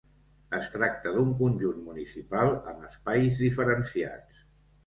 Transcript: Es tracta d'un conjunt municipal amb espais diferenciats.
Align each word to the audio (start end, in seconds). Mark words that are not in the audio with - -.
Es 0.59 0.69
tracta 0.75 1.11
d'un 1.17 1.29
conjunt 1.41 1.83
municipal 1.89 2.57
amb 2.73 2.89
espais 2.89 3.39
diferenciats. 3.47 4.43